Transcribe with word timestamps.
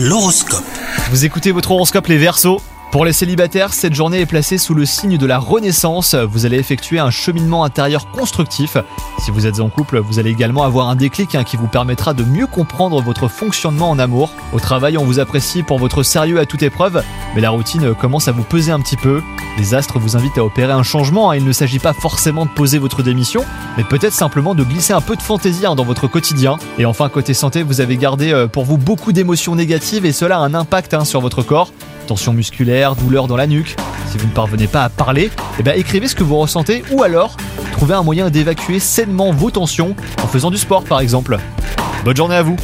L'horoscope. 0.00 0.62
Vous 1.10 1.24
écoutez 1.24 1.50
votre 1.50 1.72
horoscope 1.72 2.06
les 2.06 2.18
Verseaux 2.18 2.62
pour 2.90 3.04
les 3.04 3.12
célibataires, 3.12 3.74
cette 3.74 3.94
journée 3.94 4.20
est 4.20 4.26
placée 4.26 4.56
sous 4.56 4.72
le 4.72 4.86
signe 4.86 5.18
de 5.18 5.26
la 5.26 5.38
renaissance. 5.38 6.14
Vous 6.14 6.46
allez 6.46 6.56
effectuer 6.56 6.98
un 6.98 7.10
cheminement 7.10 7.62
intérieur 7.62 8.10
constructif. 8.10 8.78
Si 9.18 9.30
vous 9.30 9.46
êtes 9.46 9.60
en 9.60 9.68
couple, 9.68 9.98
vous 9.98 10.18
allez 10.18 10.30
également 10.30 10.62
avoir 10.62 10.88
un 10.88 10.96
déclic 10.96 11.34
hein, 11.34 11.44
qui 11.44 11.58
vous 11.58 11.66
permettra 11.66 12.14
de 12.14 12.24
mieux 12.24 12.46
comprendre 12.46 13.02
votre 13.02 13.28
fonctionnement 13.28 13.90
en 13.90 13.98
amour. 13.98 14.30
Au 14.54 14.58
travail, 14.58 14.96
on 14.96 15.04
vous 15.04 15.20
apprécie 15.20 15.62
pour 15.62 15.78
votre 15.78 16.02
sérieux 16.02 16.40
à 16.40 16.46
toute 16.46 16.62
épreuve, 16.62 17.02
mais 17.34 17.42
la 17.42 17.50
routine 17.50 17.94
commence 17.94 18.26
à 18.26 18.32
vous 18.32 18.42
peser 18.42 18.72
un 18.72 18.80
petit 18.80 18.96
peu. 18.96 19.22
Les 19.58 19.74
astres 19.74 19.98
vous 19.98 20.16
invitent 20.16 20.38
à 20.38 20.44
opérer 20.44 20.72
un 20.72 20.82
changement. 20.82 21.30
Hein. 21.30 21.36
Il 21.36 21.44
ne 21.44 21.52
s'agit 21.52 21.80
pas 21.80 21.92
forcément 21.92 22.46
de 22.46 22.50
poser 22.50 22.78
votre 22.78 23.02
démission, 23.02 23.44
mais 23.76 23.84
peut-être 23.84 24.14
simplement 24.14 24.54
de 24.54 24.64
glisser 24.64 24.94
un 24.94 25.02
peu 25.02 25.14
de 25.14 25.22
fantaisie 25.22 25.66
hein, 25.66 25.74
dans 25.74 25.84
votre 25.84 26.06
quotidien. 26.06 26.56
Et 26.78 26.86
enfin, 26.86 27.10
côté 27.10 27.34
santé, 27.34 27.62
vous 27.62 27.82
avez 27.82 27.98
gardé 27.98 28.32
euh, 28.32 28.46
pour 28.46 28.64
vous 28.64 28.78
beaucoup 28.78 29.12
d'émotions 29.12 29.56
négatives 29.56 30.06
et 30.06 30.12
cela 30.12 30.38
a 30.38 30.40
un 30.40 30.54
impact 30.54 31.04
sur 31.04 31.20
votre 31.20 31.42
corps 31.42 31.70
tension 32.08 32.32
musculaire, 32.32 32.96
douleur 32.96 33.28
dans 33.28 33.36
la 33.36 33.46
nuque. 33.46 33.76
Si 34.10 34.18
vous 34.18 34.26
ne 34.26 34.32
parvenez 34.32 34.66
pas 34.66 34.82
à 34.84 34.88
parler, 34.88 35.30
eh 35.60 35.62
bien 35.62 35.74
écrivez 35.74 36.08
ce 36.08 36.14
que 36.14 36.24
vous 36.24 36.36
ressentez 36.38 36.82
ou 36.90 37.02
alors 37.02 37.36
trouvez 37.72 37.94
un 37.94 38.02
moyen 38.02 38.30
d'évacuer 38.30 38.80
sainement 38.80 39.30
vos 39.30 39.50
tensions 39.50 39.94
en 40.22 40.26
faisant 40.26 40.50
du 40.50 40.58
sport 40.58 40.82
par 40.82 41.00
exemple. 41.00 41.38
Bonne 42.04 42.16
journée 42.16 42.36
à 42.36 42.42
vous 42.42 42.56